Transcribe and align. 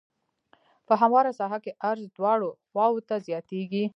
په 0.87 0.93
همواره 1.01 1.31
ساحه 1.39 1.59
کې 1.63 1.71
عرض 1.89 2.03
دواړو 2.17 2.49
خواوو 2.69 3.05
ته 3.07 3.15
زیاتیږي 3.27 3.85